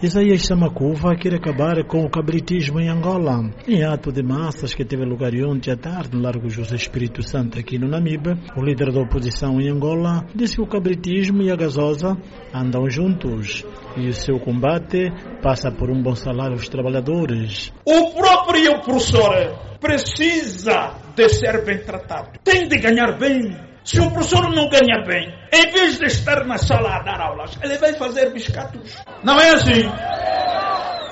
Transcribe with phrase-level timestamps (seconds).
[0.00, 3.50] Isaías Samacuva quer acabar com o cabritismo em Angola.
[3.66, 7.58] Em ato de massas que teve lugar ontem à tarde no Largo José Espírito Santo
[7.58, 11.56] aqui no Namibe, o líder da oposição em Angola disse que o cabritismo e a
[11.56, 12.16] gasosa
[12.54, 13.64] andam juntos
[13.96, 15.10] e o seu combate
[15.42, 17.72] passa por um bom salário aos trabalhadores.
[17.84, 24.54] O próprio professor precisa de ser bem tratado, tem de ganhar bem se o professor
[24.54, 28.30] não ganha bem, em vez de estar na sala a dar aulas, ele vai fazer
[28.34, 28.94] biscatos.
[29.24, 29.90] Não é assim?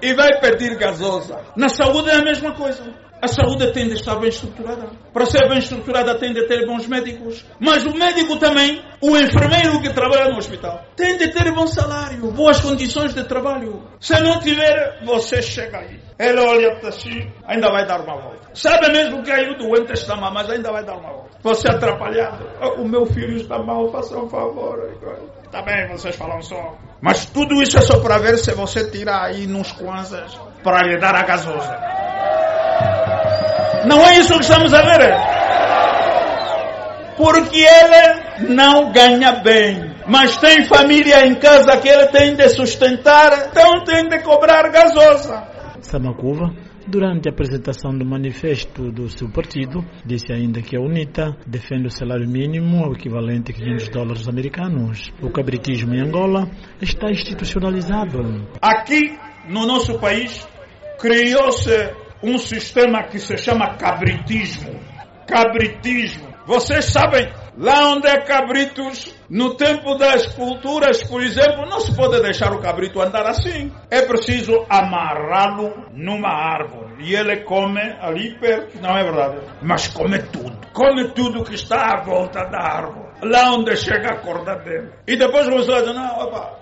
[0.00, 1.38] E vai pedir gasosa.
[1.54, 2.82] Na saúde é a mesma coisa.
[3.20, 4.88] A saúde tem de estar bem estruturada.
[5.12, 7.44] Para ser bem estruturada tem de ter bons médicos.
[7.60, 12.30] Mas o médico também, o enfermeiro que trabalha no hospital, tem de ter bom salário,
[12.30, 13.82] boas condições de trabalho.
[14.00, 16.00] Se não tiver, você chega aí.
[16.16, 18.50] Ele olha para si, ainda vai dar uma volta.
[18.54, 21.30] Sabe mesmo que aí o doente está mal, mas ainda vai dar uma volta.
[21.42, 22.48] Você é atrapalhado.
[22.60, 24.78] Oh, o meu filho está mal, faça um favor.
[25.44, 26.78] Está bem, vocês falam só.
[27.00, 30.96] Mas tudo isso é só para ver se você tira aí nos kwanzas para lhe
[30.98, 31.76] dar a gasosa.
[33.84, 35.41] Não é isso que estamos a ver.
[37.22, 39.94] Porque ele não ganha bem.
[40.08, 45.40] Mas tem família em casa que ele tem de sustentar, então tem de cobrar gasosa.
[45.82, 46.52] Samacuva,
[46.88, 51.90] durante a apresentação do manifesto do seu partido, disse ainda que a UNITA defende o
[51.90, 55.12] salário mínimo, o equivalente a 500 dólares americanos.
[55.22, 56.50] O cabritismo em Angola
[56.80, 58.48] está institucionalizado.
[58.60, 59.16] Aqui,
[59.48, 60.44] no nosso país,
[60.98, 64.72] criou-se um sistema que se chama cabritismo.
[65.28, 66.31] Cabritismo.
[66.46, 72.20] Vocês sabem, lá onde é cabritos, no tempo das culturas, por exemplo, não se pode
[72.20, 73.72] deixar o cabrito andar assim.
[73.90, 76.94] É preciso amarrá-lo numa árvore.
[76.98, 79.40] E ele come ali perto, não é verdade?
[79.62, 80.58] Mas come tudo.
[80.72, 83.12] Come tudo que está à volta da árvore.
[83.22, 84.90] Lá onde chega a corda dele.
[85.06, 86.58] E depois você diz, não, opa,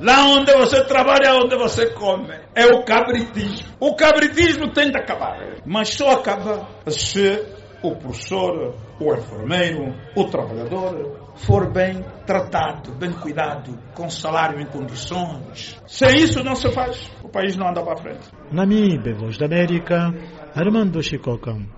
[0.00, 2.34] Lá onde você trabalha, onde você come.
[2.54, 3.68] É o cabritismo.
[3.78, 5.38] O cabritismo tem de acabar.
[5.66, 7.46] Mas só acaba se
[7.82, 15.80] o professor, o enfermeiro, o trabalhador for bem tratado, bem cuidado, com salário em condições.
[15.86, 18.28] Sem isso não se faz, o país não anda para frente.
[18.50, 20.12] Namibe, Voz da América,
[20.54, 21.66] Armando Chicocão.